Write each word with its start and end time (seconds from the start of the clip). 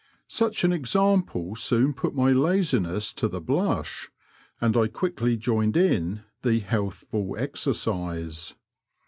Such 0.33 0.63
an 0.63 0.73
example 0.73 1.53
soon 1.55 1.93
put 1.93 2.15
my 2.15 2.31
laziness 2.31 3.13
to 3.13 3.27
the 3.27 3.39
blush, 3.39 4.09
and 4.59 4.75
I 4.75 4.87
quickly 4.87 5.37
joined 5.37 5.77
in 5.77 6.23
the 6.41 6.57
healthful 6.57 7.35
exercise. 7.37 8.55